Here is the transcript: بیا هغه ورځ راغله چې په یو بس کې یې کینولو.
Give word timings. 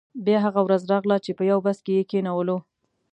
بیا 0.25 0.39
هغه 0.45 0.61
ورځ 0.63 0.81
راغله 0.91 1.17
چې 1.25 1.31
په 1.37 1.43
یو 1.51 1.59
بس 1.65 1.77
کې 1.85 1.91
یې 1.97 2.03
کینولو. 2.11 2.57